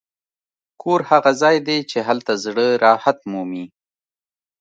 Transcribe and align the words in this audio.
کور 0.81 0.99
هغه 1.11 1.31
ځای 1.41 1.57
دی 1.67 1.77
چې 1.91 1.97
هلته 2.07 2.33
زړه 2.45 2.65
راحت 2.85 3.17
مومي. 3.31 3.65